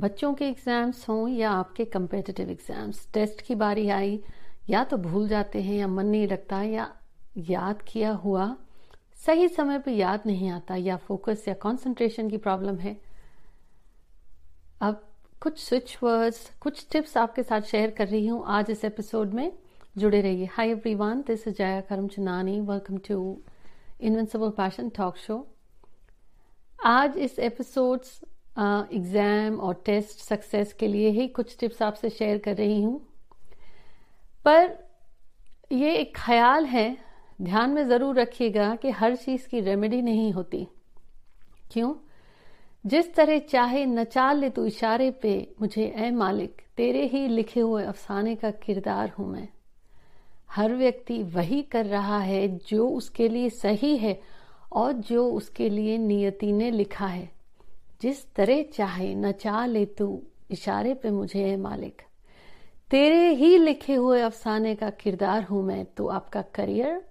बच्चों 0.00 0.32
के 0.34 0.44
एग्ज़ाम्स 0.44 1.08
हों 1.08 1.28
या 1.28 1.50
आपके 1.52 1.84
कंपेटिटिव 1.84 2.50
एग्ज़ाम्स 2.50 3.06
टेस्ट 3.14 3.40
की 3.40 3.54
बारी 3.54 3.88
आई, 3.90 4.18
या 4.70 4.84
तो 4.84 4.96
भूल 4.98 5.28
जाते 5.28 5.62
हैं 5.62 5.76
या 5.76 5.86
मन 5.88 6.06
नहीं 6.06 6.28
लगता 6.28 6.62
या 6.62 6.88
याद 7.48 7.82
किया 7.82 8.10
हुआ, 8.14 8.54
सही 9.26 9.48
समय 9.48 9.78
पर 9.78 9.90
याद 9.90 10.22
नहीं 10.26 10.48
आता 10.50 10.76
या 10.76 10.96
फोकस 10.98 11.44
या 11.48 11.54
कंसंट्रेशन 11.62 12.30
की 12.30 12.36
प्रॉब्लम 12.38 12.78
है। 12.78 12.96
अब 14.80 15.02
कुछ 15.42 15.58
स्विच 15.58 15.96
वर्ड्स 16.02 16.50
कुछ 16.60 16.86
टिप्स 16.92 17.16
आपके 17.16 17.42
साथ 17.42 17.60
शेयर 17.70 17.90
कर 17.90 18.08
रही 18.08 18.26
हूँ 18.26 18.42
आज 18.48 18.70
इस 18.70 18.84
एपिसोड 18.84 19.34
में। 19.34 19.52
जुड़े 19.98 20.20
रहिए। 20.20 20.48
Hi 20.52 20.70
everyone 20.70 21.22
this 21.26 21.46
is 21.48 21.54
Jaya 21.54 21.80
Karam 21.80 22.08
Chanani 22.08 22.60
welcome 22.62 22.98
to 23.08 23.20
invincible 24.00 24.50
passion 24.56 24.88
talk 24.96 25.16
show 25.18 25.46
आज 26.78 27.16
इस 27.18 27.38
एपिसोड्स 27.38 28.20
एग्ज़ाम 28.56 29.58
और 29.60 29.82
टेस्ट 29.86 30.18
सक्सेस 30.18 30.72
के 30.72 30.88
लिए 30.88 31.10
ही 31.10 31.28
कुछ 31.28 31.56
टिप्स 31.60 31.82
आपसे 31.82 32.10
शेयर 32.10 32.38
कर 32.38 32.56
रही 32.56 32.82
हूँ। 32.82 33.00
पर 34.44 34.78
ये 35.72 35.94
एक 35.94 36.12
ख्याल 36.16 36.64
है, 36.64 36.96
ध्यान 37.42 37.70
में 37.70 37.86
ज़रूर 37.88 38.18
रखिएगा 38.20 38.74
कि 38.76 38.90
हर 38.90 39.16
चीज़ 39.16 39.48
की 39.48 39.60
रेमेडी 39.60 40.02
नहीं 40.02 40.32
होती। 40.32 40.66
क्यों? 41.72 41.94
जिस 42.84 43.14
तरह 43.14 43.38
चाहे 43.38 43.84
नचाल 43.86 44.38
ले 44.38 44.50
तू 44.50 44.64
इशारे 44.66 45.10
पे, 45.10 45.54
मुझे 45.60 45.86
ए 45.96 46.10
मालिक, 46.10 46.62
तेरे 46.76 47.06
ही 47.06 47.26
लिखे 47.28 47.60
हुए 47.60 47.84
अफसाने 47.84 48.34
का 48.36 48.50
किरदार 48.50 49.12
हूँ 49.18 49.28
मैं। 49.32 49.48
हर 50.50 50.74
व्यक्ति 50.74 51.22
वही 51.22 51.62
कर 51.62 51.86
रहा 51.86 52.18
है 52.18 52.46
जो 52.68 52.88
उसके 52.88 53.28
लिए 53.28 53.48
सही 53.50 53.96
है 53.96 54.20
और 54.72 54.92
जो 54.92 55.28
उसके 55.30 55.68
लिए 55.68 55.98
नियति 55.98 56.52
ने 56.52 56.70
लिखा 56.70 57.06
है। 57.06 57.39
जिस 58.02 58.32
तरह 58.34 58.62
चाहे 58.62 59.14
नचा 59.14 59.66
ले 59.66 59.84
तू, 59.86 60.22
इशारे 60.50 60.94
पे 60.94 61.10
मुझे 61.10 61.44
है 61.44 61.56
मालिक। 61.56 62.02
तेरे 62.90 63.28
ही 63.28 63.58
लिखे 63.58 63.94
हुए 63.94 64.20
अफसाने 64.20 64.74
का 64.74 64.90
किरदार 64.90 65.42
हूँ 65.42 65.62
मैं 65.62 65.84
तो 65.84 66.06
आपका 66.06 66.42
करियर, 66.42 67.06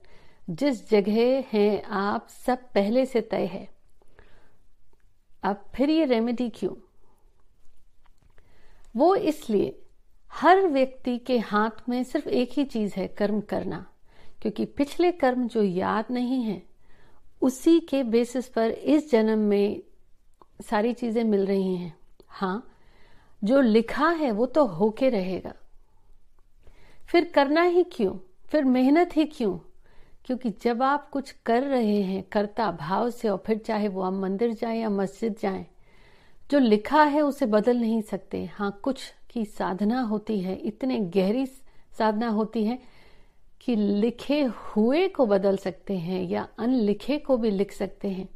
जिस 0.50 0.90
जगह 0.90 1.44
हैं 1.54 1.84
आप, 1.84 2.28
सब 2.46 2.58
पहले 2.58 3.06
से 3.06 3.22
तय 3.22 3.46
है। 3.46 3.70
अब 5.44 5.66
फिर 5.76 5.90
ये 5.90 6.06
रेमेडी 6.06 6.50
क्यों? 6.50 6.76
वो 8.96 9.16
इसलिए, 9.16 9.82
हर 10.32 10.68
व्यक्ति 10.68 11.18
के 11.18 11.38
हाथ 11.38 11.90
में 11.90 12.04
सिर्फ़ 12.04 12.30
एक 12.30 12.50
ही 12.52 12.66
चीज़ 12.66 12.94
है, 12.96 13.08
कर्म 13.08 13.42
करना। 13.42 13.90
क्योंकि 14.42 14.66
पिछले 14.66 15.12
कर्म 15.12 15.48
जो 15.48 15.64
याद 15.64 16.06
नहीं 16.12 16.44
है, 16.44 16.64
उसी 17.42 17.80
के 17.80 18.04
बेसिस 18.04 18.48
पर 18.48 18.72
इस 18.72 19.12
जन्म 19.12 19.40
में 19.40 19.82
सारी 20.62 20.94
चीज़ें 20.94 21.24
मिल 21.24 21.46
रही 21.46 21.76
हैं। 21.76 21.98
हाँ 22.28 22.72
जो 23.44 23.62
लिखा 23.62 24.10
है 24.10 24.32
वो 24.32 24.46
तो 24.46 24.66
होके 24.66 25.10
रहेगा। 25.10 25.54
फिर 27.10 27.24
करना 27.24 27.62
ही 27.62 27.84
क्यों? 27.84 28.18
फिर 28.50 28.64
मेहनत 28.64 29.18
ही 29.18 29.26
क्यों? 29.26 29.58
क्योंकि 30.26 30.50
जब 30.50 30.84
आप 30.84 31.10
कुछ 31.10 31.32
कर 31.46 31.64
रहे 31.64 32.02
हैं, 32.02 32.24
करता 32.24 32.72
भाव 32.72 33.10
से, 33.10 33.30
और 33.30 33.44
फिर 33.46 33.58
चाहे 33.58 33.88
वो 33.88 34.02
आप 34.02 34.14
मंदिर 34.14 34.54
जाए 34.54 34.78
या 34.78 34.90
मस्जिद 34.90 35.36
जाए, 35.42 35.66
जो 36.52 36.60
लिखा 36.60 37.04
है 37.04 37.22
उसे 37.22 37.46
बदल 37.46 37.78
नहीं 37.78 38.02
सकते। 38.02 38.46
हाँ 38.46 38.80
कुछ 38.84 39.14
की 39.30 39.46
साधना 39.46 40.02
होती 40.02 40.40
है, 40.42 40.56
इतने 40.56 41.00
गहरी 41.00 41.46
साधना 41.46 42.30
होती 42.30 42.66
है 42.66 42.80
कि 43.62 43.76
लिखे 43.76 44.42
हुए 44.44 45.08
को 45.08 45.26
बदल 45.26 45.58
सकते 45.58 45.98
हैं 45.98 46.24
या 46.24 46.48
अनलिखे 46.60 47.18
को 47.18 47.38
भी 47.38 47.52
लिख 47.52 47.72
सकते 47.72 48.08
हैं। 48.08 48.30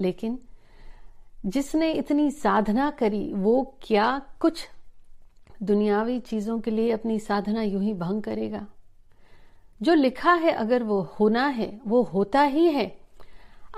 लेकिन 0.00 0.38
जिसने 1.46 1.92
इतनी 1.92 2.30
साधना 2.30 2.90
करी, 2.90 3.32
वो 3.32 3.74
क्या 3.82 4.22
कुछ 4.40 4.68
दुनियावी 5.62 6.20
चीज़ों 6.20 6.60
के 6.60 6.70
लिए 6.70 6.90
अपनी 6.90 7.18
साधना 7.18 7.62
यूँ 7.62 7.82
ही 7.82 7.94
भंग 7.94 8.22
करेगा? 8.22 8.66
जो 9.82 9.94
लिखा 9.94 10.32
है, 10.32 10.52
अगर 10.52 10.82
वो 10.82 11.00
होना 11.00 11.46
है, 11.46 11.80
वो 11.86 12.02
होता 12.02 12.42
ही 12.42 12.66
है। 12.66 12.98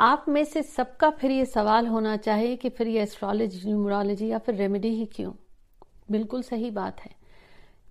आप 0.00 0.24
में 0.28 0.44
से 0.44 0.62
सबका 0.62 1.10
फिर 1.10 1.30
ये 1.30 1.44
सवाल 1.44 1.86
होना 1.86 2.16
चाहिए 2.16 2.56
कि 2.56 2.68
फिर 2.68 2.88
ये 2.88 3.02
एस्ट्रोलॉजी 3.02 3.68
न्यूमरोलॉजी 3.68 4.26
या 4.26 4.38
फिर 4.38 4.54
रेमेडी 4.54 4.88
ही 4.88 5.04
क्यों? 5.04 5.32
बिल्कुल 6.10 6.42
सही 6.42 6.70
बात 6.70 7.00
है। 7.00 7.10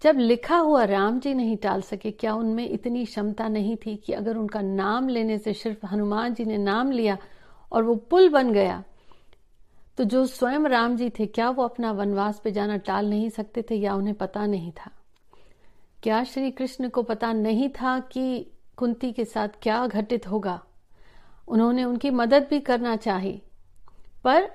जब 0.03 0.17
लिखा 0.17 0.57
हुआ 0.57 0.83
राम 0.83 1.19
जी 1.19 1.33
नहीं 1.33 1.57
टाल 1.57 1.81
सके, 1.81 2.11
क्या 2.11 2.33
उनमें 2.33 2.69
इतनी 2.69 3.05
क्षमता 3.05 3.47
नहीं 3.47 3.75
थी 3.75 3.95
कि 3.95 4.13
अगर 4.13 4.37
उनका 4.37 4.61
नाम 4.61 5.07
लेने 5.07 5.37
से 5.37 5.53
सिर्फ़ 5.53 5.85
हनुमान 5.85 6.33
जी 6.33 6.45
ने 6.45 6.57
नाम 6.57 6.91
लिया 6.91 7.17
और 7.71 7.83
वो 7.83 7.95
पुल 7.95 8.29
बन 8.29 8.51
गया 8.51 8.83
तो 10.01 10.05
जो 10.05 10.25
स्वयं 10.25 10.59
राम 10.59 10.95
जी 10.97 11.09
थे, 11.09 11.25
क्या 11.25 11.49
वो 11.49 11.63
अपना 11.63 11.91
वनवास 11.91 12.41
पे 12.43 12.51
जाना 12.51 12.77
टाल 12.77 13.09
नहीं 13.09 13.29
सकते 13.29 13.61
थे 13.61 13.75
या 13.75 13.95
उन्हें 13.95 14.15
पता 14.15 14.45
नहीं 14.45 14.71
था? 14.71 14.91
क्या 16.03 16.23
श्री 16.23 16.51
कृष्ण 16.51 16.89
को 16.89 17.03
पता 17.03 17.33
नहीं 17.33 17.69
था 17.69 17.99
कि 17.99 18.51
कुंती 18.77 19.11
के 19.11 19.25
साथ 19.25 19.47
क्या 19.61 19.87
घटित 19.87 20.27
होगा? 20.27 20.63
उन्होंने 21.47 21.83
उनकी 21.83 22.09
मदद 22.09 22.47
भी 22.49 22.59
करना 22.59 22.95
चाही, 22.95 23.41
पर 24.23 24.51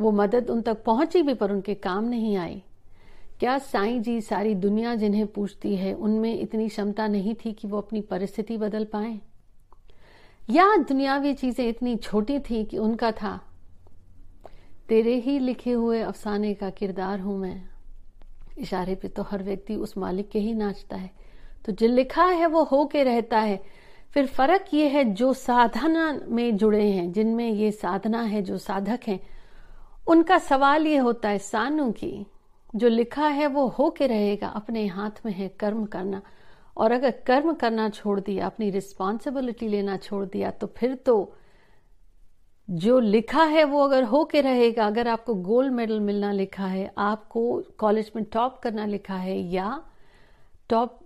वो 0.00 0.10
मदद 0.10 0.50
उन 0.50 0.62
तक 0.62 0.84
पहुँची 0.84 1.22
भी, 1.22 1.34
पर 1.34 1.52
उनके 1.52 1.74
काम 1.74 2.04
नहीं 2.04 2.36
आई 2.36 2.62
क्या 3.40 3.58
साईं 3.58 4.02
जी 4.02 4.20
सारी 4.20 4.54
दुनिया 4.54 4.94
जिन्हें 4.94 5.26
पूछती 5.26 5.76
है, 5.76 5.94
उनमें 5.94 6.40
इतनी 6.40 6.68
क्षमता 6.68 7.06
नहीं 7.06 7.34
थी 7.34 7.52
कि 7.52 7.68
वो 7.68 7.78
अपनी 7.78 8.00
परिस्थिति 8.00 8.56
बदल 8.56 8.84
पाए? 8.84 9.20
या 10.50 10.76
दुनियावी 10.76 11.34
चीज़ें 11.34 11.68
इतनी 11.68 11.96
छोटी 11.96 12.38
थी 12.38 12.64
कि 12.64 12.78
उनका 12.78 13.12
था 13.12 13.45
तेरे 14.88 15.14
ही 15.14 15.38
लिखे 15.38 15.72
हुए 15.72 16.00
अफसाने 16.00 16.54
का 16.54 16.70
किरदार 16.70 17.20
हूँ 17.20 17.38
मैं। 17.38 17.68
इशारे 18.58 18.94
पे 18.94 19.08
तो 19.08 19.22
हर 19.22 19.42
व्यक्ति 19.42 19.76
उस 19.76 19.98
मालिक 19.98 20.28
के 20.28 20.38
ही 20.38 20.54
नाचता 20.54 20.96
है। 20.96 21.10
तो 21.66 21.72
जो 21.72 21.86
लिखा 21.86 22.24
है 22.24 22.46
वो 22.46 22.62
हो 22.64 22.84
के 22.84 23.02
रहता 23.02 23.38
है। 23.38 23.62
फिर 24.14 24.26
फ़र्क 24.26 24.64
ये 24.74 24.88
है 24.88 25.04
जो 25.04 25.32
साधना 25.32 26.20
में 26.28 26.56
जुड़े 26.56 26.90
हैं, 26.90 27.12
जिनमें 27.12 27.50
ये 27.50 27.70
साधना 27.70 28.22
है, 28.22 28.42
जो 28.42 28.58
साधक 28.58 29.00
हैं, 29.06 29.20
उनका 30.08 30.38
सवाल 30.38 30.86
ये 30.86 30.96
होता 30.96 31.28
है 31.28 31.38
सानू 31.38 31.90
की, 31.92 32.26
जो 32.76 32.88
लिखा 32.88 33.28
है 33.28 33.46
वो 33.46 33.66
हो 33.68 33.90
के 33.90 34.06
रहेगा, 34.06 34.48
अपने 34.48 34.86
हाथ 34.86 35.10
में 35.26 35.32
है 35.32 35.48
कर्म 35.48 35.84
करना। 35.84 36.22
और 36.76 36.92
अगर 36.92 37.10
कर्म 37.10 37.52
करना 37.52 37.88
छोड़ 37.88 38.20
दिया, 38.20 38.46
अपनी 38.46 38.70
रिस्पॉन्सिबिलिटी 38.70 39.68
लेना 39.68 39.96
छोड़ 39.96 40.24
दिया 40.24 40.50
तो 40.50 40.66
फिर 40.66 40.94
तो 40.94 41.34
जो 42.68 42.98
लिखा 43.00 43.42
है 43.42 43.64
वो 43.64 43.82
अगर 43.82 44.04
हो 44.04 44.24
के 44.24 44.40
रहेगा, 44.40 44.86
अगर 44.86 45.08
आपको 45.08 45.34
गोल्ड 45.34 45.72
मेडल 45.72 46.00
मिलना 46.00 46.32
लिखा 46.32 46.66
है, 46.66 46.90
आपको 46.98 47.62
कॉलेज 47.78 48.10
में 48.16 48.24
टॉप 48.24 48.58
करना 48.58 48.86
लिखा 48.86 49.16
है 49.16 49.38
या 49.38 49.82
टॉप 50.68 50.98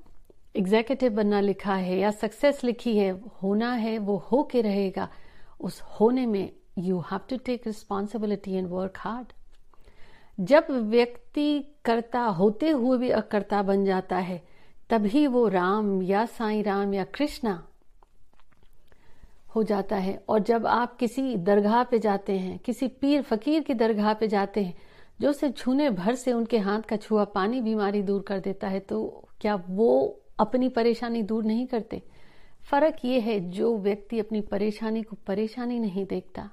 एग्जीक्यूटिव 0.56 1.12
बनना 1.12 1.41
लिखा 1.41 1.75
है 1.75 1.98
या 1.98 2.10
सक्सेस 2.10 2.65
लिखी 2.65 2.97
है, 2.97 3.10
होना 3.43 3.72
है, 3.72 3.98
वो 3.98 4.16
हो 4.32 4.43
के 4.43 4.60
रहेगा। 4.60 5.09
उस 5.60 5.81
होने 5.81 6.26
में 6.26 6.50
you 6.78 7.00
have 7.00 7.21
to 7.31 7.37
take 7.37 7.66
responsibility 7.66 8.54
and 8.54 8.69
work 8.69 8.94
hard 8.97 9.32
जब 10.38 10.66
व्यक्ति 10.71 11.60
कर्ता 11.84 12.21
होते 12.21 12.71
हुए 12.71 12.98
भी 12.98 13.10
अकर्ता 13.10 13.62
बन 13.62 13.84
जाता 13.84 14.16
है, 14.16 14.42
तभी 14.91 15.27
वो 15.27 15.47
राम 15.48 16.00
या 16.03 16.25
साई 16.27 16.62
राम 16.62 16.94
या 16.94 17.04
कृष्णा 17.04 17.62
हो 19.55 19.62
जाता 19.62 19.97
है। 19.97 20.16
और 20.28 20.38
जब 20.38 20.66
आप 20.66 20.97
किसी 20.97 21.37
दरगाह 21.37 21.83
पे 21.84 21.99
जाते 21.99 22.38
हैं, 22.38 22.59
किसी 22.59 22.88
पीर 22.88 23.22
फकीर 23.22 23.62
की 23.62 23.75
दरगाह 23.75 24.12
पे 24.15 24.28
जाते 24.28 24.62
हैं, 24.62 24.75
जो 25.21 25.33
से 25.33 25.50
छूने 25.50 25.91
भर 25.91 26.15
से 26.15 26.33
उनके 26.33 26.59
हाथ 26.59 26.83
का 26.83 26.97
छुआ 26.97 27.25
पानी 27.25 27.60
बीमारी 27.60 28.03
दूर 28.03 28.22
कर 28.22 28.41
देता 28.41 28.69
है 28.69 28.81
तो 28.81 29.28
क्या 29.41 29.55
वो 29.69 30.21
अपनी 30.39 30.69
परेशानी 30.69 31.22
दूर 31.22 31.44
नहीं 31.44 31.66
करते? 31.66 32.03
फ़र्क 32.62 33.05
ये 33.05 33.21
है, 33.21 33.39
जो 33.50 33.77
व्यक्ति 33.78 34.19
अपनी 34.21 34.41
परेशानी 34.41 35.03
को 35.03 35.16
परेशानी 35.27 35.78
नहीं 35.78 36.06
देखता, 36.06 36.49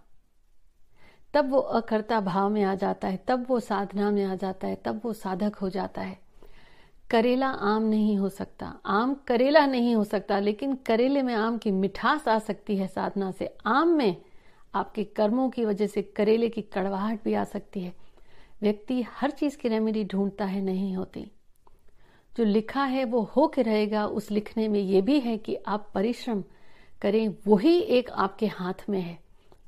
तब 1.34 1.50
वो 1.50 1.60
अकर्ता 1.60 2.20
भाव 2.22 2.50
में 2.50 2.64
आ 2.64 2.76
जाता 2.76 3.08
है, 3.08 3.20
तब 3.28 3.46
वो 3.50 3.60
साधना 3.60 4.12
में 4.12 4.24
आ 4.26 4.36
जाता 4.36 4.68
है, 4.68 4.76
तब 4.76 5.02
वो 5.06 5.14
साधक 5.14 5.56
हो 5.56 5.70
जाता 5.70 6.02
है। 6.02 6.27
करेला 7.10 7.48
आम 7.48 7.84
नहीं 7.84 8.18
हो 8.18 8.30
सकता। 8.30 8.80
आम 8.86 9.14
करेला 9.14 9.66
नहीं 9.66 9.96
हो 9.96 10.04
सकता, 10.04 10.40
लेकिन 10.40 10.76
करेले 10.76 11.22
में 11.22 11.36
आम 11.36 11.58
की 11.58 11.72
मिठास 11.72 12.28
आ 12.28 12.40
सकती 12.40 12.78
है 12.78 12.88
साधना 12.88 13.32
से। 13.32 13.58
आम 13.66 13.88
में 13.88 14.16
आपके 14.76 15.04
कर्मों 15.04 15.50
की 15.50 15.66
वजह 15.66 15.88
से 15.88 16.02
करेले 16.02 16.50
की 16.50 16.62
कड़वाहट 16.62 17.24
भी 17.24 17.34
आ 17.34 17.44
सकती 17.44 17.80
है। 17.80 17.94
व्यक्ति 18.62 19.02
हर 19.02 19.32
चीज़ 19.32 19.58
की 19.58 19.70
रेमेडी 19.70 20.04
ढूंढता 20.04 20.46
है, 20.46 20.62
नहीं 20.62 20.96
होती। 20.96 21.32
जो 22.38 22.44
लिखा 22.44 22.84
है 22.84 23.04
वो 23.04 23.22
हो 23.22 23.48
के 23.48 23.62
रहेगा, 23.62 24.06
उस 24.08 24.32
लिखने 24.32 24.68
में 24.68 24.80
ये 24.80 25.02
भी 25.02 25.20
है 25.20 25.38
कि 25.38 25.56
आप 25.56 25.92
परिश्रम 25.94 26.44
करें, 27.02 27.36
वही 27.48 27.80
एक 27.80 28.10
आपके 28.10 28.48
हाथ 28.48 28.90
में 28.90 29.02
है। 29.02 29.20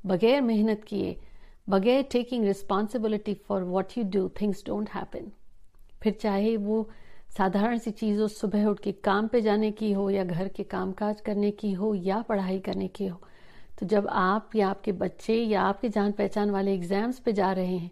बगैर 0.06 0.42
मेहनत 0.42 0.84
किए, 0.84 1.22
बगैर 1.70 2.04
taking 2.04 2.46
responsibility 2.46 3.34
for 3.34 3.64
what 3.64 3.98
you 3.98 4.04
do 4.04 4.30
things 4.42 4.64
don't 4.66 4.90
happen 4.90 5.32
फिर 6.02 6.14
चाहे 6.14 6.58
वो 6.58 6.90
साधारण 7.30 7.78
सी 7.78 7.92
चीज़ 7.92 8.20
हो, 8.22 8.28
सुबह 8.28 8.66
उठ 8.66 8.80
के 8.80 8.92
काम 8.92 9.28
पे 9.28 9.42
जाने 9.42 9.72
की 9.72 9.92
हो 9.92 10.10
या 10.10 10.24
घर 10.24 10.48
के 10.48 10.64
कामकाज 10.64 11.22
करने 11.22 11.52
की 11.52 11.72
हो 11.74 11.94
या 11.96 12.22
पढ़ाई 12.22 12.60
करने 12.60 12.88
की 12.88 13.08
हो। 13.08 13.20
तो 13.80 13.86
जब 13.86 14.08
आप 14.08 14.56
या 14.56 14.70
आपके 14.70 14.92
बच्चे 14.92 15.36
या 15.36 15.62
आपके 15.62 15.90
जान 15.90 16.12
पहचान 16.12 16.50
वाले 16.52 16.74
एग्ज़ाम्स 16.74 17.20
पे 17.20 17.34
जा 17.34 17.52
रहे 17.52 17.78
हैं 17.78 17.92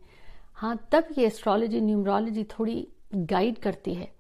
हाँ 0.54 0.78
तब 0.92 1.08
ये 1.18 1.26
एस्ट्रोलॉजी 1.26 1.82
न्यूमरोलॉजी 1.82 2.44
थोड़ी 2.44 2.88
गाइड 3.16 3.58
करती 3.58 3.94
है। 3.94 4.12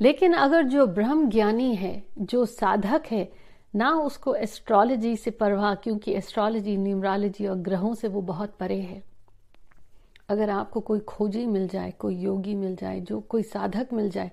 लेकिन 0.00 0.32
अगर 0.32 0.62
जो 0.62 0.86
ब्रह्म 0.86 1.28
ज्ञानी 1.30 1.74
है, 1.74 2.02
जो 2.18 2.44
साधक 2.46 3.02
है, 3.10 3.28
ना 3.76 3.90
उसको 3.90 4.34
एस्ट्रोलॉजी 4.34 5.16
से 5.16 5.30
परवाह, 5.30 5.74
क्योंकि 5.74 6.12
एस्ट्रोलॉजी 6.12 6.76
न्यूमरोलॉजी 6.76 7.46
और 7.46 7.56
ग्रहों 7.58 7.94
से 7.94 8.08
वो 8.08 8.20
बहुत 8.22 8.54
परे 8.60 8.80
है। 8.80 9.02
अगर 10.28 10.50
आपको 10.50 10.80
कोई 10.80 11.00
खोजी 11.00 11.46
मिल 11.46 11.68
जाए, 11.68 11.90
कोई 11.90 12.16
योगी 12.16 12.54
मिल 12.54 12.74
जाए, 12.76 13.00
जो 13.00 13.20
कोई 13.20 13.42
साधक 13.42 13.92
मिल 13.92 14.10
जाए 14.10 14.30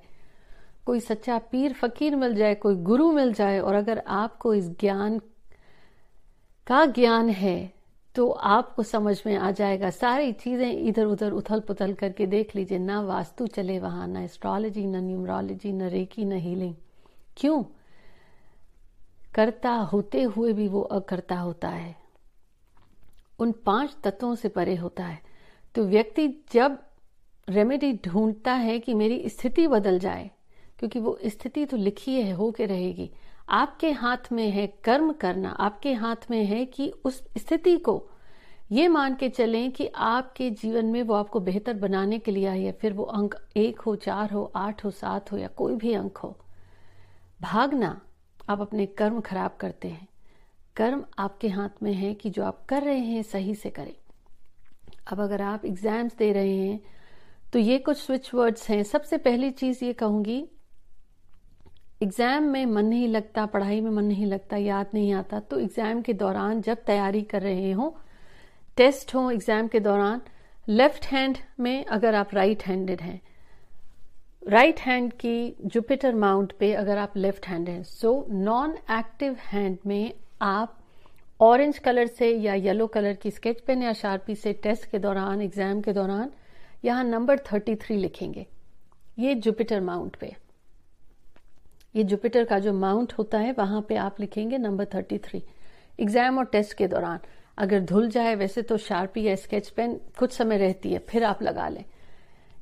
कोई 0.85 0.99
सच्चा 0.99 1.37
पीर, 1.51 1.73
फकीर 1.73 2.15
मिल 2.15 2.35
जाए, 2.35 2.55
कोई 2.55 2.75
गुरु 2.75 3.11
मिल 3.11 3.33
जाए, 3.33 3.59
और 3.59 3.75
अगर 3.75 4.03
आपको 4.07 4.53
इस 4.53 4.69
ज्ञान 4.79 5.19
का 6.67 6.85
ज्ञान 6.85 7.29
है 7.29 7.73
तो 8.15 8.29
आपको 8.29 8.83
समझ 8.83 9.21
में 9.25 9.35
आ 9.35 9.49
जाएगा। 9.51 9.89
सारी 9.89 10.31
चीज़ें 10.33 10.71
इधर 10.71 11.05
उधर 11.05 11.31
उथल 11.31 11.59
पुथल 11.59 11.93
करके 11.93 12.25
देख 12.25 12.55
लीजिए। 12.55 12.77
ना 12.77 12.99
वास्तु 13.01 13.47
चले 13.47 13.77
वहाँ, 13.79 14.07
ना 14.07 14.21
एस्ट्रोलॉजी 14.21 14.85
ना 14.85 14.99
न्यूमरोलॉजी 14.99 15.71
न 15.73 15.89
रेकी 15.89 16.25
न 16.25 16.31
हीलिंग 16.31 16.73
क्यों? 17.37 17.63
करता 19.35 19.71
होते 19.71 20.21
हुए 20.23 20.53
भी 20.53 20.67
वो 20.67 20.81
अकर्ता 20.81 21.35
होता 21.35 21.69
है। 21.69 21.95
उन 23.39 23.51
पाँच 23.65 23.95
तत्वों 24.03 24.33
से 24.35 24.49
परे 24.49 24.75
होता 24.75 25.03
है। 25.03 25.19
तो 25.75 25.85
व्यक्ति 25.85 26.27
जब 26.51 26.77
रेमेडी 27.47 27.93
ढूंढता 28.05 28.53
है 28.53 28.77
कि 28.79 28.93
मेरी 28.93 29.29
स्थिति 29.29 29.67
बदल 29.67 29.99
जाए 29.99 30.29
क्योंकि 30.81 30.99
वो 30.99 31.17
स्थिति 31.25 31.65
तो 31.65 31.77
लिखी 31.77 32.13
है 32.13 32.31
हो 32.31 32.49
के 32.51 32.65
रहेगी। 32.65 33.09
आपके 33.49 33.89
हाथ 33.91 34.31
में 34.31 34.49
है 34.49 34.65
कर्म 34.83 35.11
करना, 35.13 35.49
आपके 35.49 35.93
हाथ 35.93 36.29
में 36.31 36.43
है 36.45 36.63
कि 36.65 36.89
उस 37.05 37.21
स्थिति 37.37 37.77
को 37.77 38.03
ये 38.71 38.87
मान 38.87 39.15
के 39.15 39.29
चलें 39.29 39.71
कि 39.71 39.87
आपके 39.95 40.49
जीवन 40.51 40.85
में 40.85 41.01
वो 41.03 41.13
आपको 41.13 41.39
बेहतर 41.39 41.73
बनाने 41.73 42.19
के 42.19 42.31
लिए 42.31 42.45
आई 42.47 42.63
है। 42.63 42.71
फिर 42.71 42.93
वो 42.93 43.03
अंक 43.03 43.35
एक 43.57 43.79
हो, 43.79 43.95
चार 43.95 44.31
हो, 44.31 44.51
आठ 44.55 44.83
हो, 44.85 44.91
सात 44.91 45.31
हो 45.31 45.37
या 45.37 45.47
कोई 45.47 45.75
भी 45.75 45.93
अंक 45.93 46.17
हो। 46.17 46.35
भागना 47.41 47.99
आप 48.49 48.61
अपने 48.61 48.85
कर्म 48.85 49.19
खराब 49.21 49.57
करते 49.59 49.87
हैं। 49.87 50.07
कर्म 50.75 51.03
आपके 51.19 51.47
हाथ 51.49 51.83
में 51.83 51.93
है 51.93 52.13
कि 52.13 52.29
जो 52.29 52.43
आप 52.43 52.65
कर 52.69 52.83
रहे 52.83 52.99
हैं, 52.99 53.21
सही 53.23 53.55
से 53.55 53.69
करें। 53.69 53.93
अब 55.07 55.19
अगर 55.19 55.41
आप 55.41 55.65
एग्ज़ाम्स 55.65 56.15
दे 56.15 56.31
रहे 56.31 56.55
हैं 56.57 56.79
तो 57.53 57.59
ये 57.59 57.77
कुछ 57.79 57.97
स्विच 57.97 58.33
वर्ड्स 58.33 58.69
हैं। 58.69 58.81
सबसे 58.83 59.17
पहली 59.19 59.49
चीज़ 59.51 59.83
ये 59.85 59.93
कहूँगी 59.93 60.43
एग्ज़ाम 62.03 62.43
में 62.43 62.65
मन 62.65 62.85
नहीं 62.85 63.07
लगता, 63.07 63.45
पढ़ाई 63.45 63.81
में 63.81 63.89
मन 63.91 64.03
नहीं 64.05 64.25
लगता, 64.25 64.57
याद 64.57 64.87
नहीं 64.93 65.11
आता 65.13 65.39
तो 65.39 65.59
एग्ज़ाम 65.59 66.01
के 66.01 66.13
दौरान 66.13 66.61
जब 66.61 66.83
तैयारी 66.85 67.21
कर 67.23 67.41
रहे 67.41 67.71
हो 67.71 67.95
टेस्ट 68.77 69.13
हो 69.15 69.29
एग्ज़ाम 69.31 69.67
के 69.67 69.79
दौरान 69.79 70.21
लेफ़्ट 70.67 71.05
हैंड 71.05 71.37
में 71.59 71.85
अगर 71.87 72.15
आप 72.15 72.33
राइट 72.33 72.63
हैंडेड 72.63 73.01
हैं 73.01 73.19
राइट 74.47 74.79
हैंड 74.79 75.13
की 75.13 75.55
जुपिटर 75.65 76.15
माउंट 76.15 76.51
पे 76.59 76.73
अगर 76.73 76.97
आप 76.97 77.17
लेफ़्ट 77.17 77.47
हैंड 77.47 77.69
हैं 77.69 77.83
सो 77.83 78.25
नॉन 78.31 78.77
एक्टिव 78.91 79.35
हैंड 79.51 79.77
में 79.87 80.13
आप 80.41 80.77
ऑरेंज 81.39 81.77
कलर 81.79 82.07
से 82.07 82.35
या 82.37 82.53
येलो 82.55 82.87
कलर 82.87 83.13
की 83.13 83.31
स्केच 83.31 83.61
पेन 83.67 83.83
या 83.83 83.93
शार्पी 83.93 84.35
से 84.35 84.53
टेस्ट 84.63 84.89
के 84.91 84.99
दौरान 84.99 85.41
एग्ज़ाम 85.41 85.81
के 85.81 85.93
दौरान, 85.93 86.31
यहाँ 86.85 87.03
नंबर 87.03 87.39
थर्टी 87.51 87.75
थ्री 87.75 87.97
लिखेंगे, 87.97 88.45
ये 89.19 89.35
जुपिटर 89.35 89.81
माउंट 89.81 90.15
पे। 90.15 90.35
ये 91.95 92.03
जुपिटर 92.03 92.43
का 92.43 92.59
जो 92.59 92.73
माउंट 92.73 93.13
होता 93.13 93.37
है, 93.37 93.51
वहाँ 93.51 93.85
पे 93.89 93.95
आप 93.97 94.19
लिखेंगे 94.19 94.57
नंबर 94.57 94.85
थर्टी 94.85 95.17
थ्री 95.19 95.43
एग्ज़ाम 95.99 96.37
और 96.37 96.45
टेस्ट 96.45 96.73
के 96.73 96.87
दौरान, 96.87 97.19
अगर 97.57 97.79
धुल 97.81 98.09
जाए, 98.09 98.35
वैसे 98.35 98.61
तो 98.61 98.77
शार्पी 98.79 99.23
या 99.23 99.35
स्केच 99.35 99.69
पेन 99.69 99.99
कुछ 100.19 100.31
समय 100.31 100.57
रहती 100.57 100.93
है, 100.93 100.99
फिर 100.99 101.23
आप 101.23 101.41
लगा 101.43 101.67
लें। 101.69 101.83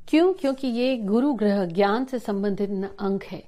क्यों? 0.10 0.34
क्योंकि 0.34 0.68
ये 0.68 0.96
गुरु 0.98 1.34
ग्रह 1.34 1.66
ज्ञान 1.66 2.06
से 2.06 2.20
संबंधित 2.20 2.70
अंक 3.00 3.24
है, 3.24 3.44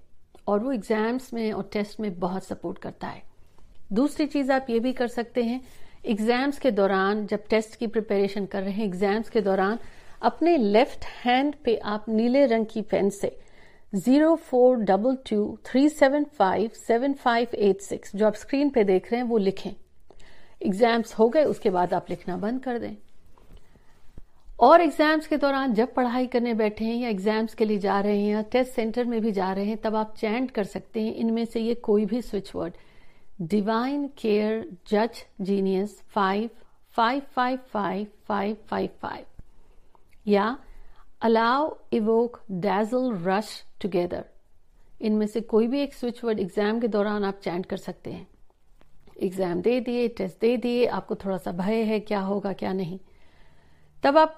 और 0.48 0.60
वो 0.60 0.72
एग्ज़ाम्स 0.72 1.33
में 1.33 1.51
और 1.51 1.69
टेस्ट 1.74 2.00
में 2.00 2.19
बहुत 2.19 2.44
सपोर्ट 2.44 2.77
करता 2.77 3.07
है। 3.07 3.24
दूसरी 3.94 4.25
चीज़ 4.25 4.51
आप 4.51 4.68
ये 4.69 4.80
भी 4.80 4.94
कर 4.94 5.07
सकते 5.07 5.44
हैं 5.44 5.62
एग्ज़ाम्स 6.06 6.60
के 6.60 6.72
दौरान, 6.72 7.25
जब 7.27 7.44
टेस्ट 7.50 7.75
की 7.75 7.88
प्रिपरेशन 7.88 8.45
कर 8.45 8.63
रहे 8.63 8.74
हैं 8.74 8.86
एग्ज़ाम्स 8.86 9.30
के 9.30 9.42
दौरान, 9.42 9.80
अपने 10.22 10.57
लेफ़्ट 10.57 11.06
हैंड 11.25 11.56
पे 11.66 11.75
आप 11.75 12.06
नीले 12.10 12.45
रंग 12.45 12.66
की 12.66 12.81
पेन 12.84 13.10
से 13.10 13.38
zero 13.94 14.36
four 14.42 14.78
double 14.80 15.16
two 15.30 15.58
three 15.66 15.88
seven 15.90 16.24
five 16.38 16.72
seven 16.78 17.14
five 17.14 17.56
eight 17.56 17.82
six. 17.82 18.16
जो 18.16 18.26
आप 18.28 18.36
स्क्रीन 18.36 18.70
पे 18.70 18.84
देख 18.84 19.12
रहे 19.12 19.22
हैं, 19.22 19.28
वो 19.28 19.38
लिखें। 19.38 19.72
एग्ज़ाम्स 20.62 21.14
हो 21.14 21.28
गए, 21.30 21.44
उसके 21.44 21.70
बाद 21.70 21.94
आप 21.94 22.06
लिखना 22.10 22.38
बंद 22.38 22.64
कर 22.64 22.80
दें। 22.80 22.96
और 24.60 24.82
एग्ज़ाम्स 24.82 25.28
के 25.28 25.38
दौरान 25.38 25.74
जब 25.74 25.94
पढ़ाई 25.94 26.28
करने 26.28 26.54
बैठे 26.54 26.86
हैं 26.86 26.96
या 26.96 27.10
एग्ज़ाम्स 27.10 27.54
के 27.54 27.66
लिए 27.66 27.78
जा 27.80 28.00
रहे 28.00 28.20
हैं 28.20 28.32
या 28.32 28.42
टेस्ट 28.52 28.74
सेंटर 28.74 29.06
में 29.06 29.20
भी 29.22 29.32
जा 29.32 29.52
रहे 29.54 29.66
हैं, 29.66 29.78
तब 29.78 29.96
आप 29.96 30.14
चैंट 30.18 30.52
कर 30.52 30.64
सकते 30.66 31.02
हैं। 31.02 31.14
इनमें 31.16 31.46
से 31.46 31.60
ये 31.60 31.76
कोई 31.84 32.06
भी 32.06 32.22
स्विच 32.22 32.56
वर्ड। 32.56 32.74
डिवाइन 33.42 34.08
केयर 34.18 34.66
जज 34.90 35.24
genius 35.42 36.02
five 36.10 36.50
five 36.96 37.22
five 37.36 37.60
five 37.68 38.08
five 38.28 38.58
five 38.70 38.90
five 39.02 39.26
या 40.28 40.58
allow 41.22 41.70
evoke 41.94 42.40
dazzle 42.52 43.12
rush 43.24 43.50
together 43.82 44.24
इनमें 45.02 45.26
से 45.28 45.42
कोई 45.44 45.68
भी 45.68 45.82
एक 45.82 45.94
स्विच 45.94 46.24
वर्ड 46.24 46.40
एग्ज़ाम 46.40 46.80
के 46.80 46.88
दौरान 46.88 47.24
आप 47.24 47.40
चैंट 47.44 47.66
कर 47.66 47.78
सकते 47.78 48.12
हैं। 48.12 48.28
एग्ज़ाम 49.24 49.62
दे 49.62 49.80
दिए 49.80 50.08
टेस्ट 50.10 50.40
दे 50.42 50.56
दिए, 50.58 50.86
आपको 50.88 51.16
थोड़ा 51.16 51.38
सा 51.38 51.52
भय 51.52 51.84
है 51.84 52.00
क्या 52.00 52.20
होगा, 52.22 52.54
क्या 52.54 52.74
नहीं। 52.74 53.00
तब 54.04 54.18
आप 54.18 54.38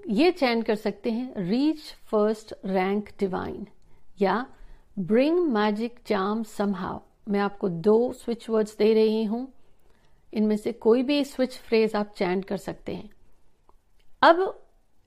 ये 0.00 0.30
चैन 0.32 0.62
कर 0.62 0.74
सकते 0.76 1.10
हैं 1.10 1.44
रीच 1.48 1.82
फ़र्स्ट 2.10 2.54
रैंक 2.66 3.08
डिवाइन 3.18 3.66
या 4.20 4.46
ब्रिंग 4.96 5.38
मैजिक 5.52 5.98
चाम 6.06 6.42
समहाउ 6.48 7.00
मैं 7.28 7.40
आपको 7.40 7.68
दो 7.68 8.12
स्विच 8.14 8.48
वर्ड्स 8.50 8.76
दे 8.78 8.92
रही 8.94 9.24
हूँ। 9.24 9.46
इनमें 10.32 10.56
से 10.56 10.72
कोई 10.72 11.02
भी 11.02 11.22
स्विच 11.26 11.58
फ्रेज 11.58 11.94
आप 11.96 12.14
चैंट 12.16 12.44
कर 12.44 12.56
सकते 12.58 12.94
हैं। 12.94 13.10
अब 14.22 14.60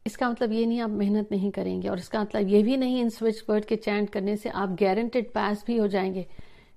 इसका 0.06 0.30
मतलब 0.30 0.52
ये 0.52 0.66
नहीं 0.66 0.80
आप 0.82 0.90
मेहनत 0.90 1.28
नहीं 1.32 1.52
करेंगे 1.52 1.88
और 1.88 2.00
इसका 2.00 2.22
मतलब 2.22 2.48
ये 2.48 2.64
भी 2.64 2.78
नहीं 2.78 3.02
इन 3.02 3.10
स्विच 3.10 3.44
वर्ड 3.50 3.66
के 3.66 3.76
चैंट 3.76 4.10
करने 4.10 4.38
से 4.38 4.50
आप 4.50 4.70
गारंटेड 4.70 5.34
पास 5.34 5.64
भी 5.68 5.78
हो 5.78 5.88
जाएँगे। 5.88 6.28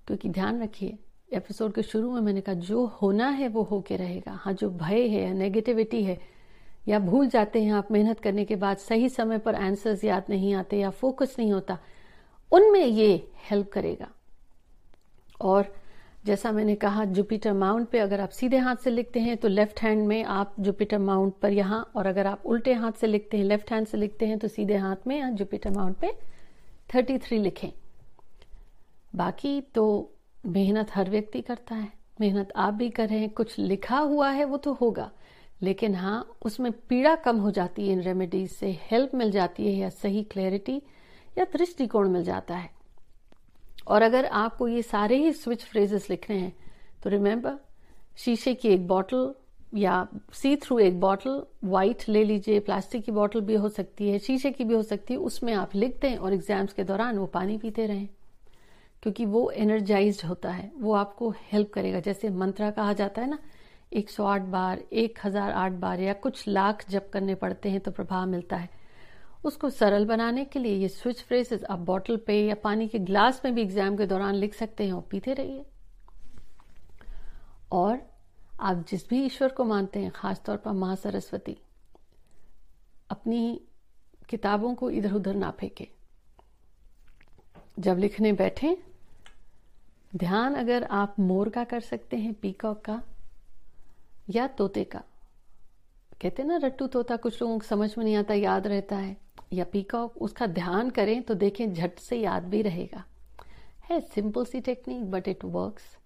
क्योंकि 0.07 0.29
ध्यान 0.29 0.63
रखिए 0.63 0.99
एपिसोड 1.33 1.73
के 1.75 1.83
शुरू 1.83 2.13
में 2.13 2.21
मैंने 2.21 2.41
कहा, 2.41 2.55
जो 2.55 2.87
होना 2.87 3.29
है 3.29 3.49
वो 3.49 3.63
होके 3.63 3.97
रहेगा। 3.97 4.33
हाँ 4.33 4.53
जो 4.53 4.71
भय 4.71 5.09
है 5.09 5.23
या 5.23 5.33
नेगेटिविटी 5.33 6.05
है, 6.05 6.21
या 6.89 6.99
भूल 6.99 7.29
जाते 7.29 7.63
हैं 7.63 7.73
आप 7.73 7.93
मेहनत 7.93 8.21
करने 8.21 8.45
के 8.45 8.57
बाद, 8.57 8.77
सही 8.77 9.09
समय 9.09 9.39
पर 9.39 9.55
आंसर्स 9.55 10.05
याद 10.05 10.25
नहीं 10.31 10.55
आते 10.55 10.79
या 10.79 10.91
फोकस 10.91 11.37
नहीं 11.39 11.53
होता, 11.53 11.79
उनमें 12.53 12.87
ये 12.87 13.31
हेल्प 13.51 13.71
करेगा। 13.73 14.09
और 15.41 15.75
जैसा 16.27 16.51
मैंने 16.53 16.75
कहा 16.75 17.05
जुपिटर 17.05 17.53
माउंट 17.53 17.89
पे 17.89 17.99
अगर 17.99 18.21
आप 18.21 18.29
सीधे 18.29 18.57
हाथ 18.57 18.77
से 18.77 18.91
लिखते 18.91 19.21
हैं 19.21 19.37
तो 19.37 19.49
लेफ़्ट 19.49 19.81
हैंड 19.83 20.07
में 20.07 20.25
आप 20.25 20.55
जुपिटर 20.61 20.99
माउंट 20.99 21.35
पर 21.35 21.53
यहाँ, 21.53 21.93
और 21.97 22.07
अगर 22.07 22.27
आप 22.27 22.47
उल्टे 22.47 22.73
हाथ 22.73 22.93
से 22.93 23.07
लिखते 23.07 23.37
हैं 23.37 23.45
लेफ़्ट 23.45 23.71
हैंड 23.73 23.87
से 23.87 23.97
लिखते 23.97 24.27
हैं 24.27 24.39
तो 24.39 24.49
सीधे 24.49 24.77
हाथ 24.77 25.07
में 25.07 25.35
जुपिटर 25.37 25.71
माउंट 25.71 25.97
पे 25.97 26.13
थर्टी 26.95 27.19
थ्री 27.19 27.39
लिखें। 27.39 27.71
बाकी 29.17 29.61
तो 29.75 29.87
मेहनत 30.47 30.95
हर 30.95 31.11
व्यक्ति 31.11 31.41
करता 31.41 31.75
है। 31.75 31.89
मेहनत 32.21 32.53
आप 32.57 32.75
भी 32.75 32.91
कर 32.91 33.29
कुछ 33.29 33.59
लिखा 33.59 33.99
हुआ 33.99 34.31
है 34.31 34.45
वो 34.45 34.57
तो 34.57 34.73
होगा। 34.73 35.11
लेकिन 35.63 35.95
हाँ 35.95 36.39
उसमें 36.43 36.73
पीड़ा 36.89 37.15
कम 37.17 37.37
हो 37.37 37.51
जाती 37.51 37.87
है 37.87 37.93
इन 37.93 38.01
रेमेडीज 38.01 38.51
से 38.51 38.79
हेल्प 38.83 39.15
मिल 39.15 39.31
जाती 39.31 39.67
है 39.67 39.73
या 39.73 39.89
सही 39.89 40.23
क्लैरिटी 40.23 40.83
या 41.39 41.45
दृष्टिकोण 41.53 42.09
मिल 42.09 42.25
जाता 42.25 42.57
है। 42.57 42.71
और 43.87 44.03
अगर 44.03 44.25
आपको 44.25 44.69
ये 44.69 44.83
सारे 44.83 45.17
ही 45.17 45.33
स्विच 45.33 45.65
फ्रेजेस 45.65 46.11
लिखने 46.11 46.37
हैं 46.37 46.53
तो 47.03 47.11
रिमेंबर 47.11 47.59
शीशे 48.17 48.55
की 48.55 48.69
एक 48.69 48.87
बॉटल 48.89 49.35
या 49.75 50.07
सी 50.33 50.55
थ्रू 50.57 50.79
एक 50.79 51.01
बॉटल 51.01 51.43
वाइट 51.65 52.05
ले 52.09 52.23
लीजिए 52.25 52.61
प्लास्टिक 52.61 53.05
की 53.05 53.13
बॉटल 53.13 53.41
भी 53.41 53.55
हो 53.55 53.69
सकती 53.69 54.09
है, 54.11 54.19
शीशे 54.19 54.51
की 54.51 54.65
भी 54.65 54.75
हो 54.75 54.83
सकती 54.83 55.15
है, 55.15 55.21
उसमें 55.21 55.53
आप 55.55 55.75
लिख 55.75 56.01
दें 56.01 56.17
और 56.17 56.33
एग्ज़ाम्स 56.33 56.73
के 56.73 56.85
दौरान 56.85 57.19
वो 57.19 57.27
पानी 57.27 57.59
पीते 57.59 57.87
रहें। 57.87 58.09
क्योंकि 59.03 59.25
वो 59.25 59.51
एनर्जाइज 59.51 60.23
होता 60.25 60.51
है, 60.51 60.71
वो 60.77 60.93
आपको 60.95 61.31
हेल्प 61.53 61.73
करेगा। 61.73 62.01
जैसे 62.01 62.31
मंत्रा 62.31 62.71
कहा 62.71 62.93
जाता 62.93 63.23
है 63.23 63.29
ना 63.31 63.39
108 63.93 64.43
बार 64.43 64.83
1008 64.93 65.73
बार 65.73 66.01
या 66.01 66.13
कुछ 66.13 66.49
लाख 66.49 66.85
जप 66.91 67.11
करने 67.13 67.35
पड़ते 67.35 67.69
हैं 67.69 67.81
तो 67.81 67.91
प्रभाव 67.91 68.27
मिलता 68.27 68.57
है। 68.57 68.69
उसको 69.45 69.71
सरल 69.71 70.05
बनाने 70.05 70.45
के 70.45 70.59
लिए 70.59 70.75
ये 70.75 70.89
स्विच 70.89 71.23
फ्रेजेस 71.23 71.65
आप 71.65 71.79
बॉटल 71.79 72.17
पे 72.17 72.41
या 72.47 72.55
पानी 72.55 72.89
के 72.89 72.99
ग्लास 72.99 73.41
में 73.45 73.55
भी 73.55 73.63
एग्ज़ाम 73.63 73.97
के 73.97 74.07
दौरान 74.07 74.35
लिख 74.35 74.55
सकते 74.55 74.85
हैं 74.85 74.93
और 74.93 75.07
पीते 75.11 75.35
रहिए। 75.35 75.65
और 77.73 77.99
आप 78.61 78.85
जिस 78.89 79.09
भी 79.09 79.25
ईश्वर 79.25 79.49
को 79.49 79.65
मानते 79.65 80.01
हैं, 80.01 80.11
खासतौर 80.11 80.57
पर 80.57 80.73
माँ 80.73 80.95
सरस्वती, 80.97 81.57
अपनी 83.11 83.61
किताबों 84.29 84.75
को 84.75 84.91
इधर 84.91 85.13
उधर 85.13 85.35
ना 85.35 85.51
फेंके। 85.51 85.89
जब 87.79 87.99
लिखने 87.99 88.33
बैठे, 88.33 88.77
ध्यान 90.17 90.55
अगर 90.55 90.85
आप 90.85 91.15
मोर 91.21 91.49
का 91.49 91.65
कर 91.65 91.81
सकते 91.81 92.17
हैं, 92.17 92.33
पीकॉक 92.35 92.81
का 92.85 93.01
या 94.31 94.47
तोते 94.49 94.85
का। 94.85 95.03
कहते 96.23 96.43
हैं 96.43 96.49
ना, 96.49 96.57
रट्टू 96.57 96.87
तोता 96.87 97.17
कुछ 97.17 97.41
लोगों 97.43 97.59
को 97.59 97.67
समझ 97.67 97.91
में 97.99 98.05
नहीं 98.05 98.17
आता, 98.17 98.35
याद 98.35 98.67
रहता 98.67 98.97
है। 98.97 99.17
या 99.53 99.65
पीकॉक 99.73 100.17
उसका 100.23 100.47
ध्यान 100.47 100.91
करें 100.91 101.21
तो 101.23 101.35
देखें 101.35 101.73
झट 101.73 101.99
से 101.99 102.17
याद 102.17 102.45
भी 102.51 102.63
रहेगा 102.63 103.05
है 103.91 104.01
सिंपल 104.01 104.45
सी 104.45 104.61
टेक्निक 104.61 105.11
बट 105.11 105.29
इट 105.29 105.45
वर्क्स 105.45 105.97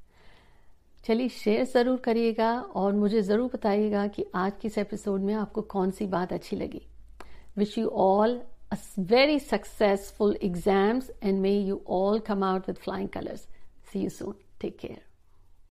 चलिए 1.05 1.29
शेयर 1.29 1.65
ज़रूर 1.65 1.99
करिएगा 2.05 2.53
और 2.61 2.93
मुझे 2.93 3.23
ज़रूर 3.23 3.51
बताइएगा 3.55 4.07
कि 4.07 4.25
आज 4.35 4.53
के 4.63 4.69
इस 4.69 4.79
एपिसोड 4.79 5.21
में 5.21 5.35
आपको 5.35 5.63
कौन 5.75 5.91
सी 5.91 6.07
बात 6.07 6.33
अच्छी 6.33 6.57
लगी 6.57 6.83
wish 7.59 7.79
you 7.79 7.89
all 8.07 8.41
a 8.71 8.79
very 8.97 9.39
successful 9.41 10.37
exams 10.41 11.11
and 11.21 11.43
may 11.43 11.57
you 11.59 11.83
all 11.87 12.21
come 12.21 12.43
out 12.45 12.67
with 12.67 12.79
flying 12.79 13.09
colors. 13.09 13.47
See 13.85 14.01
you 14.01 14.11
soon. 14.11 14.35
Take 14.61 14.79
care. 14.79 15.10